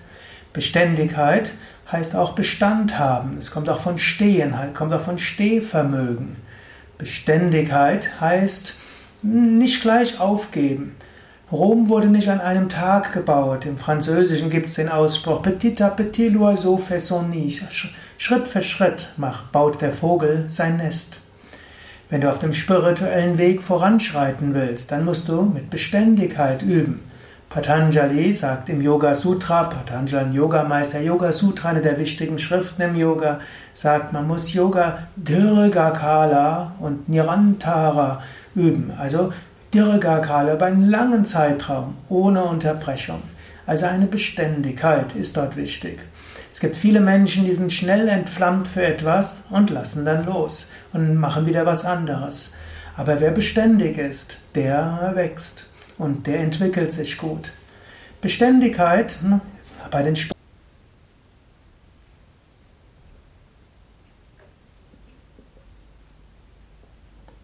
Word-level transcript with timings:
Beständigkeit 0.55 1.53
heißt 1.93 2.17
auch 2.17 2.35
Bestand 2.35 2.99
haben. 2.99 3.37
Es 3.37 3.51
kommt 3.51 3.69
auch 3.69 3.81
von 3.81 3.99
Stehen, 3.99 4.55
kommt 4.73 4.95
auch 4.95 5.03
von 5.03 5.19
Stehvermögen. 5.19 6.46
Beständigkeit 6.99 8.21
heißt 8.21 8.75
nicht 9.23 9.83
gleich 9.83 10.21
aufgeben. 10.21 10.97
Rom 11.53 11.89
wurde 11.89 12.09
nicht 12.09 12.29
an 12.29 12.41
einem 12.41 12.69
Tag 12.69 13.13
gebaut. 13.13 13.67
Im 13.67 13.79
Französischen 13.79 14.51
gibt 14.51 14.67
es 14.67 14.75
den 14.75 14.89
Ausspruch 14.89 15.43
Petit 15.43 15.81
à 15.81 15.91
petit 15.91 16.29
l'oiseau 16.29 16.77
fait 16.77 17.01
son 17.01 17.31
nid. 17.31 17.63
Schritt 18.19 18.49
für 18.49 18.63
Schritt 18.63 19.13
macht, 19.17 19.53
baut 19.53 19.81
der 19.81 19.93
Vogel 19.93 20.45
sein 20.49 20.79
Nest. 20.79 21.19
Wenn 22.09 22.21
du 22.21 22.31
auf 22.31 22.39
dem 22.39 22.53
spirituellen 22.53 23.39
Weg 23.39 23.63
voranschreiten 23.63 24.55
willst, 24.55 24.91
dann 24.91 25.05
musst 25.05 25.29
du 25.29 25.43
mit 25.43 25.71
Beständigkeit 25.71 26.63
üben. 26.63 27.01
Patanjali 27.57 28.35
sagt 28.35 28.69
im 28.69 28.83
Yoga 28.83 29.15
Sutra, 29.15 29.65
Patanjali, 29.65 30.37
Yogameister, 30.37 31.01
Yoga 31.01 31.33
Sutra, 31.33 31.71
eine 31.71 31.81
der 31.81 31.99
wichtigen 31.99 32.39
Schriften 32.39 32.83
im 32.83 32.97
Yoga, 32.97 33.41
sagt, 33.73 34.13
man 34.13 34.27
muss 34.27 34.53
Yoga 34.53 34.99
Dirghakala 35.17 36.73
und 36.81 37.09
Nirantara 37.09 38.23
üben. 38.55 38.93
Also 38.99 39.33
Dirghakala 39.73 40.53
über 40.53 40.67
einen 40.67 40.87
langen 40.91 41.25
Zeitraum, 41.25 41.97
ohne 42.11 42.45
Unterbrechung. 42.45 43.23
Also 43.65 43.87
eine 43.87 44.05
Beständigkeit 44.05 45.17
ist 45.17 45.39
dort 45.39 45.57
wichtig. 45.57 46.01
Es 46.53 46.61
gibt 46.61 46.77
viele 46.77 47.01
Menschen, 47.01 47.47
die 47.47 47.55
sind 47.55 47.73
schnell 47.73 48.07
entflammt 48.09 48.69
für 48.69 48.85
etwas 48.85 49.45
und 49.49 49.71
lassen 49.71 50.05
dann 50.05 50.27
los 50.27 50.71
und 50.93 51.17
machen 51.17 51.47
wieder 51.47 51.65
was 51.65 51.87
anderes. 51.87 52.53
Aber 52.99 53.19
wer 53.19 53.31
beständig 53.31 53.97
ist, 53.97 54.37
der 54.55 55.13
wächst 55.15 55.66
und 55.99 56.27
der 56.27 56.41
entwickelt 56.41 56.93
sich 56.93 57.19
gut. 57.19 57.53
Beständigkeit 58.21 59.19
hm, 59.21 59.41
bei 59.91 60.03
den 60.03 60.17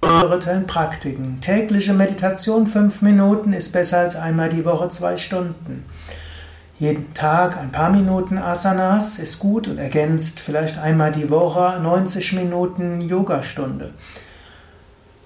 spirituellen 0.00 0.66
Praktiken. 0.66 1.40
Tägliche 1.40 1.94
Meditation 1.94 2.66
fünf 2.66 3.02
Minuten 3.02 3.52
ist 3.52 3.72
besser 3.72 4.00
als 4.00 4.16
einmal 4.16 4.48
die 4.48 4.64
Woche 4.64 4.88
zwei 4.90 5.16
Stunden. 5.16 5.84
Jeden 6.78 7.14
Tag 7.14 7.56
ein 7.58 7.70
paar 7.70 7.90
Minuten 7.90 8.38
Asanas 8.38 9.20
ist 9.20 9.38
gut 9.38 9.68
und 9.68 9.78
ergänzt 9.78 10.40
vielleicht 10.40 10.78
einmal 10.78 11.12
die 11.12 11.30
Woche 11.30 11.78
90 11.80 12.32
Minuten 12.32 13.00
Yogastunde. 13.00 13.94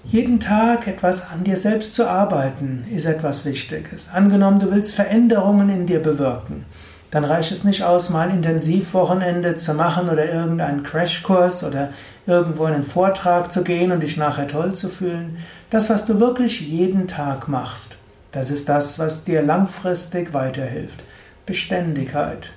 Jeden 0.09 0.39
Tag 0.39 0.87
etwas 0.87 1.33
an 1.33 1.43
dir 1.43 1.57
selbst 1.57 1.93
zu 1.95 2.09
arbeiten, 2.09 2.87
ist 2.95 3.07
etwas 3.07 3.45
Wichtiges. 3.45 4.09
Angenommen, 4.09 4.61
du 4.61 4.71
willst 4.71 4.95
Veränderungen 4.95 5.69
in 5.69 5.87
dir 5.87 6.01
bewirken, 6.01 6.65
dann 7.11 7.25
reicht 7.25 7.51
es 7.51 7.65
nicht 7.65 7.83
aus, 7.83 8.09
mal 8.09 8.29
ein 8.29 8.37
Intensivwochenende 8.37 9.57
zu 9.57 9.75
machen 9.75 10.09
oder 10.09 10.33
irgendeinen 10.33 10.85
Crashkurs 10.85 11.65
oder 11.65 11.91
irgendwo 12.25 12.67
in 12.67 12.75
einen 12.75 12.85
Vortrag 12.85 13.51
zu 13.51 13.65
gehen 13.65 13.91
und 13.91 14.01
dich 14.01 14.17
nachher 14.17 14.47
toll 14.47 14.75
zu 14.75 14.91
fühlen. 14.91 15.39
Das, 15.71 15.91
was 15.91 16.07
du 16.07 16.21
wirklich 16.21 16.61
jeden 16.61 17.09
Tag 17.09 17.49
machst, 17.49 17.97
das 18.31 18.53
ist 18.53 18.69
das, 18.69 19.01
was 19.01 19.25
dir 19.25 19.43
langfristig 19.43 20.33
weiterhilft. 20.33 21.03
Beständigkeit. 21.47 22.51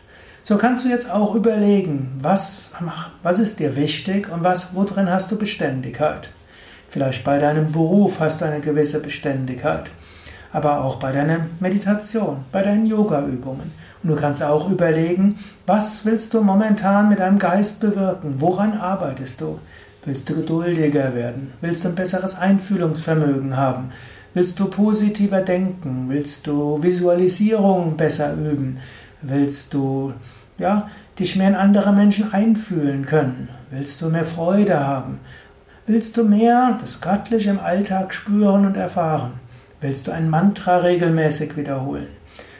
So 0.43 0.57
kannst 0.57 0.85
du 0.85 0.89
jetzt 0.89 1.11
auch 1.11 1.33
überlegen, 1.33 2.19
was, 2.21 2.73
was 3.23 3.39
ist 3.39 3.59
dir 3.59 3.75
wichtig 3.75 4.31
und 4.31 4.43
was, 4.43 4.75
worin 4.75 5.09
hast 5.09 5.31
du 5.31 5.37
Beständigkeit. 5.37 6.29
Vielleicht 6.89 7.23
bei 7.23 7.37
deinem 7.37 7.71
Beruf 7.71 8.19
hast 8.19 8.41
du 8.41 8.45
eine 8.45 8.61
gewisse 8.61 8.99
Beständigkeit, 9.01 9.91
aber 10.51 10.83
auch 10.83 10.95
bei 10.95 11.11
deiner 11.11 11.41
Meditation, 11.59 12.45
bei 12.51 12.63
deinen 12.63 12.87
Yoga-Übungen. 12.87 13.71
Und 14.01 14.09
du 14.09 14.15
kannst 14.15 14.41
auch 14.41 14.69
überlegen, 14.69 15.37
was 15.65 16.05
willst 16.05 16.33
du 16.33 16.41
momentan 16.41 17.09
mit 17.09 17.19
deinem 17.19 17.37
Geist 17.37 17.79
bewirken? 17.81 18.35
Woran 18.39 18.73
arbeitest 18.73 19.41
du? 19.41 19.59
Willst 20.05 20.29
du 20.29 20.35
geduldiger 20.35 21.13
werden? 21.13 21.53
Willst 21.61 21.83
du 21.83 21.89
ein 21.89 21.95
besseres 21.95 22.37
Einfühlungsvermögen 22.37 23.57
haben? 23.57 23.91
Willst 24.33 24.59
du 24.59 24.65
positiver 24.65 25.41
denken? 25.41 26.05
Willst 26.07 26.47
du 26.47 26.81
Visualisierung 26.81 27.97
besser 27.97 28.33
üben? 28.33 28.79
Willst 29.21 29.73
du 29.73 30.13
ja, 30.57 30.89
dich 31.19 31.35
mehr 31.35 31.49
in 31.49 31.55
andere 31.55 31.91
Menschen 31.91 32.33
einfühlen 32.33 33.05
können? 33.05 33.49
Willst 33.69 34.01
du 34.01 34.09
mehr 34.09 34.25
Freude 34.25 34.79
haben? 34.79 35.19
Willst 35.91 36.17
du 36.17 36.23
mehr 36.23 36.77
das 36.79 37.01
Göttliche 37.01 37.49
im 37.49 37.59
Alltag 37.59 38.13
spüren 38.13 38.67
und 38.67 38.77
erfahren? 38.77 39.39
Willst 39.81 40.05
du 40.05 40.11
ein 40.11 40.29
Mantra 40.29 40.77
regelmäßig 40.77 41.57
wiederholen? 41.57 42.05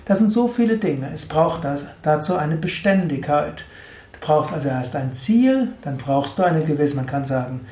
Das 0.05 0.17
sind 0.17 0.31
so 0.31 0.47
viele 0.47 0.77
Dinge. 0.77 1.11
Es 1.13 1.27
braucht 1.27 1.63
das, 1.63 1.85
dazu 2.01 2.37
eine 2.37 2.55
Beständigkeit. 2.55 3.65
Du 4.13 4.19
brauchst 4.19 4.51
also 4.51 4.69
erst 4.69 4.95
ein 4.95 5.13
Ziel, 5.13 5.67
dann 5.83 5.97
brauchst 5.97 6.39
du 6.39 6.43
eine 6.43 6.63
gewisse, 6.63 6.95
man 6.95 7.05
kann 7.05 7.23
sagen, 7.23 7.67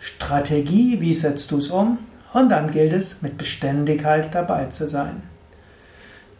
Strategie, 0.00 0.98
wie 1.02 1.12
setzt 1.12 1.50
du 1.50 1.58
es 1.58 1.68
um? 1.68 1.98
Und 2.32 2.48
dann 2.48 2.70
gilt 2.70 2.94
es, 2.94 3.20
mit 3.20 3.36
Beständigkeit 3.36 4.34
dabei 4.34 4.64
zu 4.68 4.88
sein. 4.88 5.20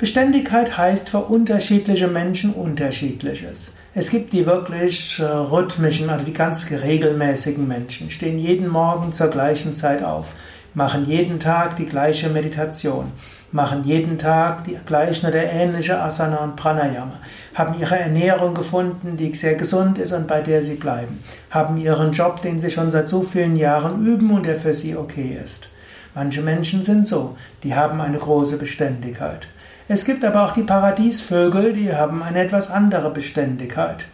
Beständigkeit 0.02 0.76
heißt 0.76 1.10
für 1.10 1.20
unterschiedliche 1.20 2.08
Menschen 2.08 2.52
unterschiedliches. 2.52 3.76
Es 3.94 4.10
gibt 4.10 4.32
die 4.32 4.46
wirklich 4.46 5.20
äh, 5.20 5.22
rhythmischen, 5.22 6.10
also 6.10 6.24
die 6.24 6.32
ganz 6.32 6.68
regelmäßigen 6.72 7.68
Menschen, 7.68 8.10
stehen 8.10 8.36
jeden 8.36 8.66
Morgen 8.66 9.12
zur 9.12 9.28
gleichen 9.28 9.76
Zeit 9.76 10.02
auf, 10.02 10.32
machen 10.74 11.06
jeden 11.06 11.38
Tag 11.38 11.76
die 11.76 11.86
gleiche 11.86 12.30
Meditation, 12.30 13.12
machen 13.52 13.84
jeden 13.84 14.18
Tag 14.18 14.64
die 14.64 14.76
gleiche 14.84 15.28
oder 15.28 15.44
ähnliche 15.44 16.02
Asana 16.02 16.38
und 16.38 16.56
Pranayama, 16.56 17.20
haben 17.54 17.78
ihre 17.78 17.96
Ernährung 17.96 18.54
gefunden, 18.54 19.16
die 19.16 19.32
sehr 19.34 19.54
gesund 19.54 19.98
ist 19.98 20.10
und 20.10 20.26
bei 20.26 20.40
der 20.40 20.64
sie 20.64 20.74
bleiben, 20.74 21.22
haben 21.50 21.76
ihren 21.76 22.10
Job, 22.10 22.42
den 22.42 22.58
sie 22.58 22.72
schon 22.72 22.90
seit 22.90 23.08
so 23.08 23.22
vielen 23.22 23.54
Jahren 23.54 24.04
üben 24.04 24.32
und 24.32 24.46
der 24.46 24.58
für 24.58 24.74
sie 24.74 24.96
okay 24.96 25.38
ist. 25.44 25.68
Manche 26.12 26.42
Menschen 26.42 26.82
sind 26.82 27.06
so, 27.06 27.36
die 27.62 27.76
haben 27.76 28.00
eine 28.00 28.18
große 28.18 28.56
Beständigkeit. 28.56 29.46
Es 29.94 30.06
gibt 30.06 30.24
aber 30.24 30.46
auch 30.46 30.54
die 30.54 30.62
Paradiesvögel, 30.62 31.74
die 31.74 31.94
haben 31.94 32.22
eine 32.22 32.40
etwas 32.40 32.70
andere 32.70 33.10
Beständigkeit. 33.10 34.06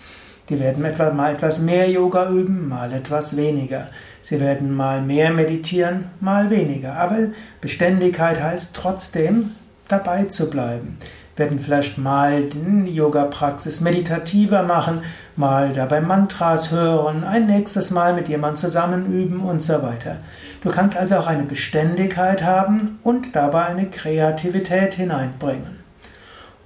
Die 0.48 0.58
werden 0.58 0.84
etwa 0.84 1.12
mal 1.12 1.34
etwas 1.34 1.60
mehr 1.60 1.88
Yoga 1.88 2.28
üben, 2.30 2.66
mal 2.66 2.92
etwas 2.92 3.36
weniger. 3.36 3.86
Sie 4.20 4.40
werden 4.40 4.74
mal 4.74 5.00
mehr 5.00 5.30
meditieren, 5.32 6.06
mal 6.18 6.50
weniger. 6.50 6.96
Aber 6.96 7.18
Beständigkeit 7.60 8.42
heißt 8.42 8.74
trotzdem 8.74 9.52
dabei 9.86 10.24
zu 10.24 10.50
bleiben. 10.50 10.98
Werden 11.38 11.60
vielleicht 11.60 11.96
mal 11.98 12.42
die 12.42 12.92
Yoga-Praxis 12.92 13.80
meditativer 13.80 14.64
machen, 14.64 15.02
mal 15.36 15.72
dabei 15.72 16.00
Mantras 16.00 16.70
hören, 16.72 17.24
ein 17.24 17.46
nächstes 17.46 17.90
Mal 17.90 18.12
mit 18.12 18.28
jemandem 18.28 18.56
zusammen 18.56 19.06
üben 19.06 19.40
und 19.40 19.62
so 19.62 19.82
weiter. 19.82 20.18
Du 20.62 20.70
kannst 20.70 20.96
also 20.96 21.16
auch 21.16 21.28
eine 21.28 21.44
Beständigkeit 21.44 22.42
haben 22.42 22.98
und 23.04 23.36
dabei 23.36 23.66
eine 23.66 23.86
Kreativität 23.86 24.94
hineinbringen. 24.94 25.78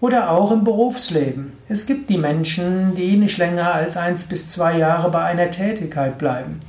Oder 0.00 0.30
auch 0.30 0.50
im 0.50 0.64
Berufsleben. 0.64 1.52
Es 1.68 1.86
gibt 1.86 2.08
die 2.08 2.18
Menschen, 2.18 2.94
die 2.96 3.16
nicht 3.16 3.38
länger 3.38 3.74
als 3.74 3.96
eins 3.96 4.24
bis 4.24 4.48
zwei 4.48 4.78
Jahre 4.78 5.10
bei 5.10 5.22
einer 5.22 5.50
Tätigkeit 5.50 6.18
bleiben. 6.18 6.60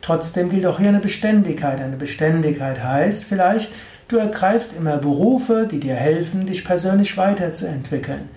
Trotzdem 0.00 0.48
gilt 0.48 0.64
auch 0.64 0.78
hier 0.78 0.88
eine 0.88 1.00
Beständigkeit. 1.00 1.80
Eine 1.80 1.96
Beständigkeit 1.96 2.82
heißt 2.82 3.24
vielleicht, 3.24 3.72
du 4.08 4.16
ergreifst 4.16 4.74
immer 4.76 4.96
Berufe, 4.96 5.68
die 5.70 5.80
dir 5.80 5.94
helfen, 5.94 6.46
dich 6.46 6.64
persönlich 6.64 7.16
weiterzuentwickeln. 7.16 8.28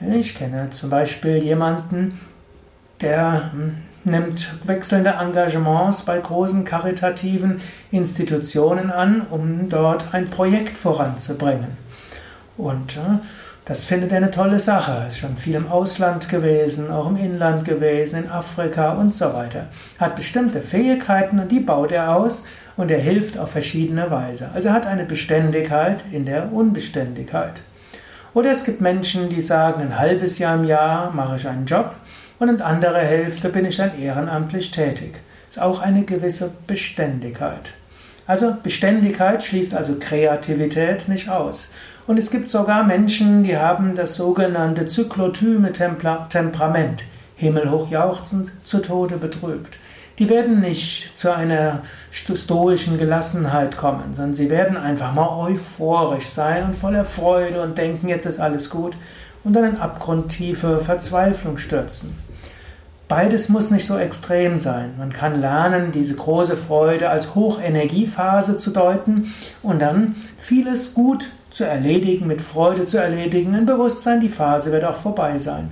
Ich 0.00 0.34
kenne 0.34 0.70
zum 0.70 0.90
Beispiel 0.90 1.42
jemanden, 1.42 2.20
der 3.00 3.52
hm, 3.52 3.76
nimmt 4.04 4.54
wechselnde 4.64 5.10
Engagements 5.20 6.02
bei 6.02 6.18
großen 6.18 6.64
karitativen 6.64 7.60
Institutionen 7.90 8.90
an, 8.90 9.22
um 9.30 9.68
dort 9.68 10.14
ein 10.14 10.30
Projekt 10.30 10.76
voranzubringen. 10.76 11.76
Und 12.56 12.96
äh, 12.96 13.18
das 13.66 13.84
findet 13.84 14.12
er 14.12 14.18
eine 14.18 14.30
tolle 14.30 14.60
Sache. 14.60 14.92
Er 14.92 15.06
ist 15.08 15.18
schon 15.18 15.36
viel 15.36 15.56
im 15.56 15.68
Ausland 15.68 16.28
gewesen, 16.28 16.88
auch 16.88 17.08
im 17.08 17.16
Inland 17.16 17.64
gewesen, 17.64 18.22
in 18.22 18.30
Afrika 18.30 18.92
und 18.92 19.12
so 19.12 19.34
weiter. 19.34 19.66
Hat 19.98 20.14
bestimmte 20.14 20.62
Fähigkeiten 20.62 21.40
und 21.40 21.50
die 21.50 21.58
baut 21.58 21.90
er 21.90 22.14
aus 22.14 22.44
und 22.76 22.92
er 22.92 23.00
hilft 23.00 23.36
auf 23.36 23.50
verschiedene 23.50 24.08
Weise. 24.08 24.50
Also 24.54 24.68
er 24.68 24.74
hat 24.74 24.86
eine 24.86 25.04
Beständigkeit 25.04 26.04
in 26.12 26.24
der 26.26 26.52
Unbeständigkeit. 26.52 27.60
Oder 28.34 28.52
es 28.52 28.64
gibt 28.64 28.80
Menschen, 28.80 29.30
die 29.30 29.42
sagen, 29.42 29.80
ein 29.82 29.98
halbes 29.98 30.38
Jahr 30.38 30.54
im 30.54 30.64
Jahr 30.64 31.10
mache 31.10 31.34
ich 31.34 31.48
einen 31.48 31.66
Job 31.66 31.96
und 32.38 32.48
in 32.48 32.62
anderer 32.62 32.98
Hälfte 32.98 33.48
bin 33.48 33.64
ich 33.64 33.78
dann 33.78 33.98
ehrenamtlich 33.98 34.70
tätig. 34.70 35.18
Ist 35.50 35.60
auch 35.60 35.80
eine 35.80 36.04
gewisse 36.04 36.52
Beständigkeit. 36.68 37.72
Also 38.28 38.56
Beständigkeit 38.62 39.42
schließt 39.42 39.74
also 39.74 39.96
Kreativität 39.98 41.08
nicht 41.08 41.28
aus. 41.28 41.72
Und 42.06 42.18
es 42.18 42.30
gibt 42.30 42.48
sogar 42.48 42.84
Menschen, 42.84 43.42
die 43.42 43.56
haben 43.56 43.96
das 43.96 44.14
sogenannte 44.14 44.86
zyklotyme 44.86 45.72
Temperament, 45.72 47.02
himmelhoch 47.34 47.90
jauchzend, 47.90 48.52
zu 48.62 48.78
Tode 48.78 49.16
betrübt. 49.16 49.78
Die 50.20 50.28
werden 50.28 50.60
nicht 50.60 51.16
zu 51.16 51.34
einer 51.34 51.82
stoischen 52.10 52.96
Gelassenheit 52.96 53.76
kommen, 53.76 54.14
sondern 54.14 54.34
sie 54.34 54.50
werden 54.50 54.76
einfach 54.76 55.12
mal 55.12 55.28
euphorisch 55.28 56.26
sein 56.26 56.64
und 56.64 56.76
voller 56.76 57.04
Freude 57.04 57.60
und 57.60 57.76
denken, 57.76 58.08
jetzt 58.08 58.24
ist 58.24 58.40
alles 58.40 58.70
gut 58.70 58.96
und 59.44 59.52
dann 59.52 59.64
in 59.64 59.76
abgrundtiefe 59.76 60.78
Verzweiflung 60.78 61.58
stürzen. 61.58 62.16
Beides 63.08 63.48
muss 63.48 63.70
nicht 63.70 63.86
so 63.86 63.98
extrem 63.98 64.58
sein. 64.58 64.94
Man 64.98 65.12
kann 65.12 65.40
lernen, 65.40 65.92
diese 65.92 66.14
große 66.14 66.56
Freude 66.56 67.10
als 67.10 67.34
Hochenergiephase 67.34 68.58
zu 68.58 68.70
deuten 68.70 69.32
und 69.62 69.80
dann 69.80 70.16
vieles 70.38 70.94
gut 70.94 71.28
zu 71.56 71.64
erledigen, 71.64 72.26
mit 72.26 72.42
Freude 72.42 72.84
zu 72.84 72.98
erledigen, 72.98 73.54
im 73.54 73.64
Bewusstsein, 73.64 74.20
die 74.20 74.28
Phase 74.28 74.72
wird 74.72 74.84
auch 74.84 74.96
vorbei 74.96 75.38
sein. 75.38 75.70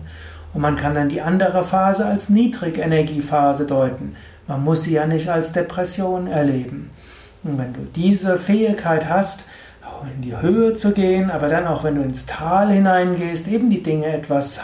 Und 0.54 0.62
man 0.62 0.76
kann 0.76 0.94
dann 0.94 1.10
die 1.10 1.20
andere 1.20 1.62
Phase 1.62 2.06
als 2.06 2.30
Niedrigenergiephase 2.30 3.66
deuten. 3.66 4.16
Man 4.48 4.64
muss 4.64 4.84
sie 4.84 4.94
ja 4.94 5.06
nicht 5.06 5.28
als 5.28 5.52
Depression 5.52 6.26
erleben. 6.26 6.88
Und 7.42 7.58
wenn 7.58 7.74
du 7.74 7.80
diese 7.94 8.38
Fähigkeit 8.38 9.10
hast, 9.10 9.44
in 10.16 10.22
die 10.22 10.40
Höhe 10.40 10.72
zu 10.72 10.92
gehen, 10.92 11.30
aber 11.30 11.48
dann 11.48 11.66
auch, 11.66 11.84
wenn 11.84 11.96
du 11.96 12.02
ins 12.02 12.24
Tal 12.24 12.70
hineingehst, 12.70 13.46
eben 13.46 13.68
die 13.68 13.82
Dinge 13.82 14.06
etwas, 14.06 14.62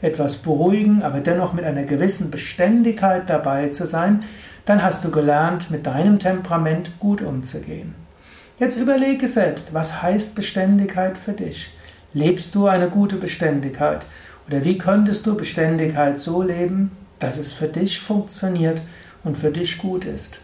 etwas 0.00 0.36
beruhigen, 0.36 1.02
aber 1.02 1.18
dennoch 1.18 1.52
mit 1.52 1.64
einer 1.64 1.82
gewissen 1.82 2.30
Beständigkeit 2.30 3.28
dabei 3.28 3.70
zu 3.70 3.86
sein, 3.86 4.20
dann 4.66 4.84
hast 4.84 5.04
du 5.04 5.10
gelernt, 5.10 5.72
mit 5.72 5.86
deinem 5.86 6.20
Temperament 6.20 6.92
gut 7.00 7.22
umzugehen. 7.22 7.99
Jetzt 8.60 8.76
überlege 8.76 9.26
selbst, 9.26 9.72
was 9.72 10.02
heißt 10.02 10.34
Beständigkeit 10.34 11.16
für 11.16 11.32
dich? 11.32 11.70
Lebst 12.12 12.54
du 12.54 12.66
eine 12.66 12.90
gute 12.90 13.16
Beständigkeit? 13.16 14.00
Oder 14.46 14.66
wie 14.66 14.76
könntest 14.76 15.24
du 15.24 15.34
Beständigkeit 15.34 16.20
so 16.20 16.42
leben, 16.42 16.90
dass 17.20 17.38
es 17.38 17.54
für 17.54 17.68
dich 17.68 18.00
funktioniert 18.00 18.82
und 19.24 19.38
für 19.38 19.50
dich 19.50 19.78
gut 19.78 20.04
ist? 20.04 20.40